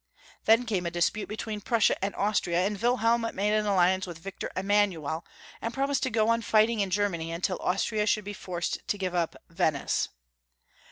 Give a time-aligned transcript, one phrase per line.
[0.45, 4.51] Then came a dispute between Prussia and Austria, and Wilhelm made an alliance with Victor
[4.57, 5.23] Emanuel,
[5.61, 8.97] and prom ised to go on fighting in Germany until Austria should be forced to
[8.97, 10.09] give up Venice.